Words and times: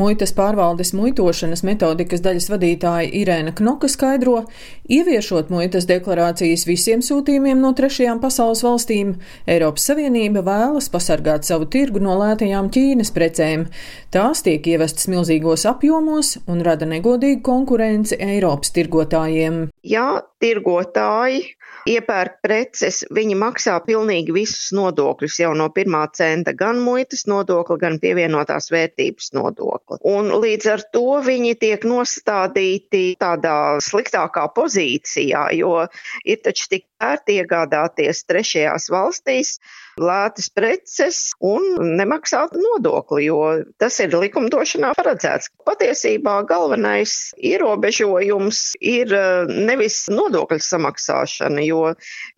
Muitas 0.00 0.30
pārvaldes 0.32 0.94
muitošanas 0.96 1.60
metodikas 1.66 2.22
daļas 2.24 2.46
vadītāja 2.48 3.10
Irēna 3.20 3.52
Knoka 3.58 3.88
skaidro, 3.90 4.46
ieviešot 4.88 5.50
muitas 5.52 5.84
deklarācijas 5.90 6.64
visiem 6.64 7.02
sūtījumiem 7.04 7.60
no 7.60 7.74
trešajām 7.76 8.22
pasaules 8.22 8.62
valstīm, 8.64 9.12
Eiropas 9.50 9.90
Savienība 9.90 10.40
vēlas 10.46 10.88
pasargāt 10.94 11.44
savu 11.44 11.68
tirgu 11.68 12.00
no 12.00 12.16
lētajām 12.22 12.70
Ķīnas 12.72 13.12
precēm. 13.12 13.66
Tās 14.14 14.40
tiek 14.46 14.72
ievestas 14.72 15.10
milzīgos 15.12 15.66
apjomos 15.68 16.38
un 16.48 16.64
rada 16.64 16.88
negodīgu 16.88 17.44
konkurenci 17.50 18.16
Eiropas 18.24 18.72
tirgotājiem. 18.78 19.66
Ja 19.84 20.22
tirgotāji 20.40 21.42
iepērk 21.88 22.40
preces, 22.44 23.02
viņi 23.14 23.36
maksā 23.40 23.76
pilnīgi 23.84 24.34
visus 24.34 24.70
nodokļus 24.76 25.38
jau 25.40 25.52
no 25.56 25.68
pirmā 25.72 26.02
centa, 26.16 26.52
gan 26.56 26.80
muitas 26.84 27.26
nodokli, 27.30 27.78
gan 27.80 27.98
pievienotās 28.02 28.70
vērtības 28.72 29.32
nodokli. 29.36 30.00
Un 30.10 30.32
līdz 30.42 30.70
ar 30.74 30.84
to 30.92 31.20
viņi 31.24 31.56
tiek 31.60 31.86
nostādīti 31.88 33.04
tādā 33.20 33.56
sliktākā 33.84 34.46
pozīcijā, 34.56 35.46
jo 35.56 35.86
ir 36.24 36.42
taču 36.44 36.68
tik 36.74 36.86
ērti 37.00 37.40
iegādāties 37.40 38.26
trešajās 38.28 38.90
valstīs 38.92 39.56
lētas 40.00 40.48
preces 40.54 41.18
un 41.44 41.66
nemaksāt 41.98 42.54
nodokli, 42.56 43.26
jo 43.28 43.40
tas 43.80 43.98
ir 44.02 44.14
likumdošanā 44.16 44.92
paredzēts. 44.98 45.50
Patiesībā 45.68 46.40
galvenais 46.48 47.34
ierobežojums 47.36 48.62
ir 48.80 49.14
eh, 49.16 49.52
nevis 49.70 50.02
nodokļu 50.12 50.60
samaksāšana, 50.66 51.64
jo, 51.66 51.82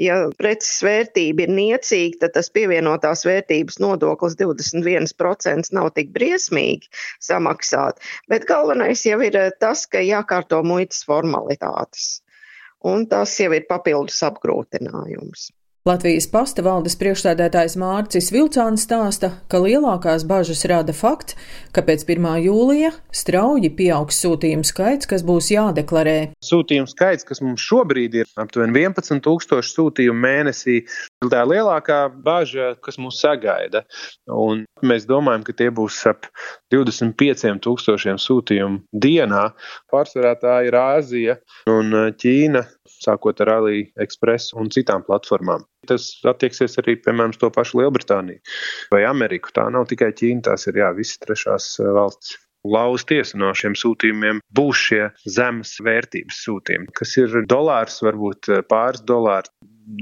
ja 0.00 0.20
preces 0.40 0.80
vērtība 0.86 1.46
ir 1.46 1.54
niecīga, 1.58 2.24
tad 2.24 2.36
tas 2.38 2.50
pievienotās 2.54 3.26
vērtības 3.28 3.80
nodoklis 3.82 4.38
21% 4.40 5.74
nav 5.76 5.92
tik 5.96 6.10
briesmīgi 6.16 6.90
samaksāt, 7.22 8.00
bet 8.30 8.48
galvenais 8.48 9.04
jau 9.06 9.20
ir 9.26 9.38
eh, 9.38 9.52
tas, 9.60 9.86
ka 9.90 10.02
jākārto 10.04 10.64
muitas 10.66 11.04
formalitātes 11.08 12.20
un 12.80 13.06
tas 13.08 13.32
jau 13.40 13.52
ir 13.52 13.66
papildus 13.68 14.22
apgrūtinājums. 14.26 15.50
Latvijas 15.90 16.28
pasta 16.30 16.62
valdes 16.62 16.94
priekšstādētājs 17.00 17.74
Mārcis 17.80 18.28
Vilcāns 18.30 18.84
stāsta, 18.86 19.32
ka 19.50 19.58
lielākās 19.58 20.22
bažas 20.28 20.62
rada 20.70 20.94
fakts, 20.94 21.34
ka 21.74 21.82
pēc 21.82 22.04
1. 22.06 22.28
jūlija 22.44 22.92
strauji 23.10 23.72
pieaugs 23.74 24.20
sūtījumu 24.22 24.68
skaits, 24.68 25.08
kas 25.10 25.24
būs 25.26 25.48
jādeklarē. 25.50 26.14
Sūtījumu 26.46 26.86
skaits, 26.92 27.26
kas 27.26 27.42
mums 27.42 27.64
šobrīd 27.66 28.20
ir 28.20 28.30
aptuveni 28.38 28.84
11 28.84 29.24
tūkstoši 29.24 29.74
sūtījumu 29.74 30.22
mēnesī, 30.28 30.76
ir 31.20 31.30
tā 31.32 31.42
lielākā 31.44 32.08
bažas, 32.24 32.78
kas 32.84 32.96
mūs 33.00 33.20
sagaida. 33.20 33.84
Un 34.32 34.64
mēs 34.86 35.06
domājam, 35.08 35.44
ka 35.44 35.52
tie 35.56 35.68
būs 35.70 36.00
ap 36.08 36.28
25 36.72 37.60
tūkstošiem 37.64 38.20
sūtījumu 38.20 38.80
dienā. 39.04 39.50
Pārsvarā 39.92 40.34
tā 40.40 40.60
ir 40.68 40.76
Āzija 40.80 41.36
un 41.68 41.92
Ķīna, 42.16 42.64
sākot 43.00 43.40
ar 43.44 43.54
AliExpress 43.58 44.54
un 44.56 44.72
citām 44.72 45.04
platformām. 45.04 45.66
Tas 45.88 46.12
attieksies 46.28 46.78
arī, 46.80 46.96
piemēram, 47.04 47.36
to 47.36 47.50
pašu 47.52 47.80
Lielbritāniju 47.80 48.40
vai 48.92 49.04
Ameriku. 49.08 49.52
Tā 49.56 49.68
nav 49.72 49.88
tikai 49.92 50.12
Ķīna, 50.16 50.46
tās 50.50 50.68
ir 50.70 50.80
jā, 50.80 50.92
visas 50.96 51.20
trešās 51.24 51.74
eh, 51.80 51.90
valsts. 51.96 52.38
Lauza 52.60 53.06
tiesa 53.08 53.38
no 53.40 53.54
šiem 53.56 53.72
sūtījumiem 53.72 54.42
būs 54.52 54.80
šie 54.90 55.04
zemes 55.24 55.78
vērtības 55.80 56.42
sūtījumi, 56.44 56.90
kas 56.92 57.14
ir 57.16 57.38
dolārs, 57.48 58.02
varbūt 58.04 58.50
eh, 58.52 58.60
pāris 58.68 59.00
dolāri 59.08 59.48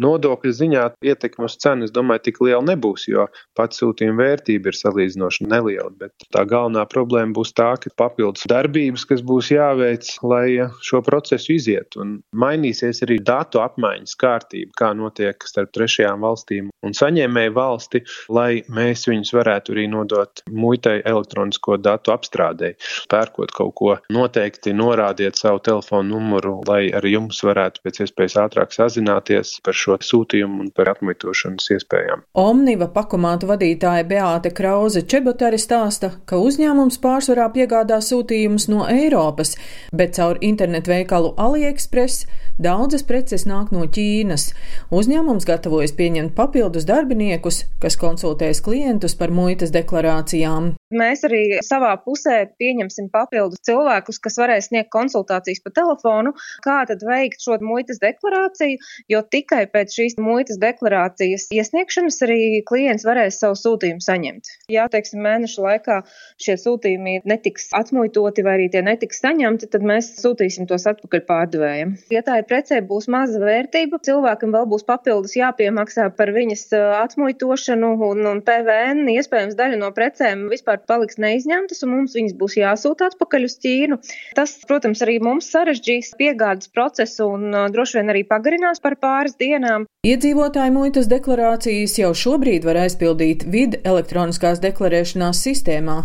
nodokļu 0.03 0.53
ziņā 0.55 0.85
ietekme 1.05 1.47
uz 1.49 1.57
cenu, 1.63 1.87
es 1.89 1.95
domāju, 1.95 2.25
tik 2.29 2.41
liela 2.45 2.63
nebūs, 2.67 3.07
jo 3.11 3.27
pats 3.59 3.81
sūtījuma 3.81 4.23
vērtība 4.23 4.73
ir 4.73 4.79
salīdzinoši 4.79 5.49
neliela. 5.49 5.91
Bet 5.99 6.29
tā 6.35 6.45
galvenā 6.49 6.85
problēma 6.91 7.35
būs 7.37 7.55
tā, 7.57 7.71
ka 7.81 7.93
papildus 7.99 8.47
darbības, 8.51 9.07
kas 9.09 9.25
būs 9.27 9.53
jāveic, 9.55 10.11
lai 10.27 10.69
šo 10.85 11.03
procesu 11.07 11.55
iziet, 11.57 11.97
un 12.01 12.19
mainīsies 12.37 13.03
arī 13.07 13.21
datu 13.25 13.63
apmaiņas 13.65 14.17
kārtība, 14.21 14.75
kā 14.79 14.93
notiek 14.99 15.49
starp 15.49 15.73
trešajām 15.77 16.25
valstīm 16.27 16.73
un 16.85 16.95
saņēmēju 16.97 17.55
valsti, 17.57 18.03
lai 18.35 18.63
mēs 18.75 19.07
viņus 19.09 19.35
varētu 19.37 19.75
arī 19.75 19.87
nodot 19.91 20.43
muitai 20.51 20.99
elektronisko 21.07 21.79
datu 21.83 22.15
apstrādē. 22.15 22.75
Pērkot 23.11 23.55
kaut 23.57 23.75
ko, 23.79 23.95
noteikti 24.15 24.75
norādiet 24.77 25.39
savu 25.39 25.63
telefonu 25.65 26.17
numuru, 26.19 26.59
lai 26.69 26.89
ar 26.95 27.07
jums 27.09 27.41
varētu 27.45 27.83
pēc 27.85 28.03
iespējas 28.05 28.39
ātrāk 28.45 28.75
sazināties 28.75 29.59
par 29.65 29.78
šo 29.79 29.99
sūtījumu 30.03 30.65
un 30.65 30.73
par 30.75 30.91
atmitošanas 30.95 31.71
iespējām. 31.77 32.25
Omniva 32.39 32.91
pakomātu 32.95 33.49
vadītāja 33.51 34.07
Beāte 34.09 34.53
Krauze 34.55 35.05
Čebotari 35.07 35.61
stāsta, 35.63 36.13
ka 36.29 36.41
uzņēmums 36.43 37.01
pārsvarā 37.05 37.49
piegādā 37.55 38.01
sūtījumus 38.05 38.69
no 38.73 38.87
Eiropas, 38.91 39.55
bet 39.95 40.19
caur 40.19 40.41
internetu 40.45 40.95
veikalu 40.95 41.35
AliExpress 41.39 42.27
daudzas 42.63 43.05
preces 43.07 43.47
nāk 43.49 43.71
no 43.75 43.87
Ķīnas. 43.87 44.51
Uzņēmums 44.95 45.47
gatavojas 45.49 45.95
pieņemt 45.99 46.35
papildus 46.39 46.87
darbiniekus, 46.89 47.65
kas 47.83 47.97
konsultēs 48.01 48.61
klientus 48.65 49.15
par 49.19 49.33
muitas 49.35 49.73
deklarācijām. 49.75 50.75
Mēs 50.99 51.25
arī 51.29 51.61
savā 51.65 51.93
pusē 52.01 52.39
pieņemsim 52.61 53.11
papildus 53.13 53.61
cilvēkus, 53.69 54.21
kas 54.25 54.39
varēs 54.41 54.71
sniegt 54.71 54.91
konsultācijas 54.95 55.61
pa 55.65 55.73
telefonu, 55.77 56.33
kā 56.65 56.79
tad 56.89 57.05
veikt 57.05 57.45
šo 57.45 57.59
muitas 57.63 58.01
deklarāciju, 58.03 58.81
jo 59.13 59.21
tikai 59.35 59.67
pēc 59.69 59.99
šīs 59.99 60.19
muitas 60.23 60.59
deklarācijas 60.63 61.49
iesniegšanas 61.55 62.23
arī 62.25 62.41
klients 62.69 63.05
varēs 63.07 63.41
savu 63.43 63.59
sūtījumu 63.61 64.05
saņemt. 64.05 64.53
Ja, 64.73 64.89
teiksim, 64.93 65.21
mēneša 65.27 65.65
laikā 65.67 66.01
šie 66.41 66.57
sūtījumi 66.61 67.19
netiks 67.29 67.69
atmuitoti 67.77 68.45
vai 68.47 68.57
arī 68.59 68.71
tie 68.73 68.83
netiks 68.85 69.21
saņemti, 69.25 69.69
tad 69.75 69.85
mēs 69.87 70.15
sūtīsim 70.23 70.69
tos 70.71 70.89
atpakaļ 70.89 71.25
pārdevējiem. 71.29 71.95
Ja 72.15 72.25
tā 72.25 72.41
ir 72.41 72.48
precē 72.49 72.81
būs 72.89 73.09
maza 73.13 73.41
vērtība, 73.43 74.01
cilvēkam 74.05 74.55
vēl 74.57 74.67
būs 74.73 74.87
papildus 74.89 75.37
jāpiemaksā 75.39 76.09
par 76.19 76.33
viņas 76.35 76.65
atmuitošanu 77.05 77.93
un, 78.09 78.25
un 78.33 78.43
PVN, 78.47 79.05
iespējams 79.15 79.59
daļa 79.59 79.81
no 79.81 79.93
precēm 79.97 80.47
vispār 80.53 80.81
paliks 80.89 81.21
neizņemtas 81.23 81.85
un 81.85 81.95
mums 81.95 82.17
viņas 82.19 82.37
būs 82.41 82.59
jāsūta 82.61 83.13
atpakaļ 83.13 83.49
uz 83.49 83.59
Ķīnu. 83.63 84.01
Tas, 84.39 84.55
protams, 84.69 85.03
arī 85.05 85.19
mums 85.25 85.51
sarežģīs 85.53 86.15
piegādes 86.19 86.73
procesu 86.75 87.29
un 87.37 87.53
droši 87.75 88.01
vien 88.01 88.13
arī 88.15 88.25
pagarinās 88.29 88.83
par 88.85 88.99
pāris 89.01 89.37
dienām. 89.41 89.87
Iedzīvotāju 90.07 90.73
muitas 90.73 91.09
deklarācijas 91.11 91.97
jau 91.99 92.13
šobrīd 92.17 92.65
var 92.65 92.79
aizpildīt 92.85 93.43
vidi 93.51 93.81
elektroniskās 93.83 94.61
deklarēšanās 94.63 95.41
sistēmā. 95.43 95.97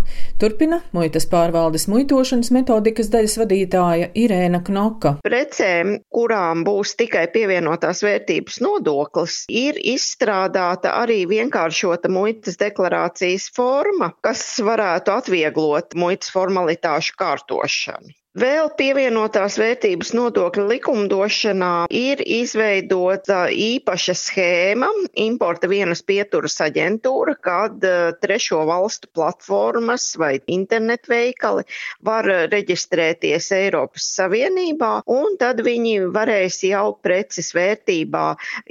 Turpina 0.42 0.82
muitas 0.98 1.28
pārvaldes 1.30 1.86
muitošanas 1.92 2.50
metodikas 2.56 3.12
daļas 3.14 3.38
vadītāja 3.44 4.10
Irēna 4.18 4.64
Knoka. 4.66 5.14
Precēm, 5.24 6.00
kurām 6.34 6.64
būs 6.66 6.96
tikai 6.98 7.28
pievienotās 7.30 8.00
vērtības 8.02 8.56
nodoklis, 8.66 9.36
ir 9.54 9.78
izstrādāta 9.78 10.96
arī 10.98 11.28
vienkāršota 11.30 12.10
muitas 12.10 12.58
deklarācijas 12.58 13.52
forma, 13.54 14.10
kas 14.26 14.42
varētu 14.66 15.14
atvieglot 15.14 15.94
muitas 15.94 16.34
formalitāšu 16.34 17.14
kārtošanu. 17.22 18.18
Vēl 18.34 18.72
pievienotās 18.74 19.60
vērtības 19.62 20.10
nodokļa 20.18 20.64
likumdošanā 20.72 21.74
ir 21.94 22.18
izveidota 22.26 23.44
īpaša 23.54 24.16
schēma, 24.18 24.88
importa 25.22 25.70
vienas 25.70 26.02
pieturas 26.02 26.58
aģentūra, 26.66 27.36
kad 27.38 27.86
eh, 27.86 28.08
trešo 28.18 28.64
valstu 28.66 29.12
platformas 29.14 30.08
vai 30.18 30.40
internetveikali 30.50 31.68
var 32.02 32.26
reģistrēties 32.50 33.52
Eiropas 33.54 34.10
Savienībā, 34.18 35.04
un 35.06 35.38
tad 35.38 35.62
viņi 35.70 36.10
varēs 36.18 36.64
jau 36.66 36.88
preces 37.06 37.54
vērtībā 37.54 38.26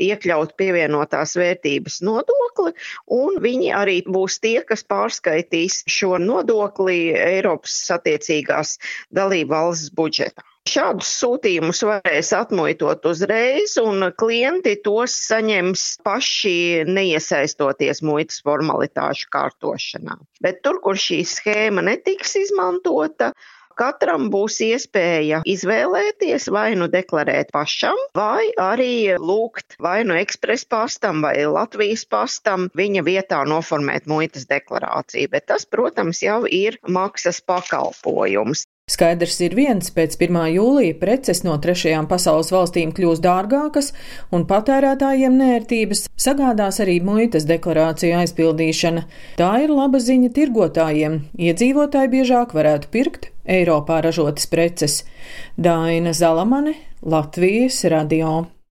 iekļaut 0.09 0.57
pievienotās 0.59 1.37
vērtības 1.39 2.01
nodokli, 2.03 2.75
un 3.15 3.39
viņi 3.47 3.71
arī 3.79 3.97
būs 4.11 4.41
tie, 4.43 4.59
kas 4.67 4.83
pārskaitīs 4.91 5.85
šo 5.87 6.19
nodokli 6.19 7.15
Eiropas 7.15 7.79
attiecīgās 7.95 8.75
dalību 9.15 9.52
valsts 9.53 9.93
budžetā. 9.97 10.45
Šādus 10.73 11.09
sūtījumus 11.19 11.81
varēs 11.83 12.29
atmuitot 12.39 13.07
uzreiz, 13.11 13.75
un 13.83 14.07
klienti 14.15 14.77
tos 14.85 15.17
saņems 15.27 15.87
paši 16.07 16.85
neiesaistoties 16.87 18.05
muitas 18.07 18.39
formalitāšu 18.47 19.27
kārtošanā. 19.35 20.21
Bet 20.45 20.63
tur, 20.63 20.79
kur 20.85 21.01
šī 21.07 21.25
schēma 21.27 21.83
netiks 21.89 22.37
izmantota, 22.45 23.33
Katram 23.77 24.29
būs 24.33 24.59
iespēja 24.67 25.41
izvēlēties 25.49 26.49
vai 26.53 26.73
nu 26.77 26.89
deklarēt 26.93 27.53
pašam, 27.55 27.97
vai 28.17 28.51
arī 28.61 29.17
lūgt 29.17 29.79
vai 29.83 30.03
nu 30.09 30.17
ekspres 30.21 30.67
pastam 30.69 31.23
vai 31.25 31.35
Latvijas 31.49 32.05
pastam 32.05 32.69
viņa 32.77 33.05
vietā 33.07 33.41
noformēt 33.49 34.09
muitas 34.13 34.45
deklarāciju. 34.51 35.33
Bet 35.33 35.49
tas, 35.49 35.65
protams, 35.65 36.23
jau 36.25 36.43
ir 36.47 36.79
maksas 36.85 37.41
pakalpojums. 37.49 38.67
Skaidrs 38.91 39.37
ir 39.47 39.53
viens, 39.55 39.93
pēc 39.95 40.17
1. 40.19 40.37
jūlija 40.57 40.97
preces 40.99 41.45
no 41.47 41.55
trešajām 41.63 42.09
pasaules 42.11 42.49
valstīm 42.51 42.91
kļūs 42.97 43.21
dārgākas, 43.23 43.93
un 44.35 44.43
patērētājiem 44.51 45.37
nērtības 45.39 46.09
sagādās 46.19 46.81
arī 46.83 46.97
muitas 47.07 47.47
deklarāciju 47.47 48.19
aizpildīšana. 48.19 49.05
Tā 49.39 49.53
ir 49.63 49.71
laba 49.71 50.01
ziņa 50.03 50.33
tirgotājiem. 50.35 51.21
Iedzīvotāji 51.39 52.11
biežāk 52.17 52.57
varētu 52.59 52.91
pirkt 52.91 53.31
Eiropā 53.47 54.01
ražotas 54.03 54.51
preces. 54.51 55.05
Daina 55.55 56.11
Zalamane, 56.11 56.75
Latvijas 57.07 57.85
radio. 57.87 58.52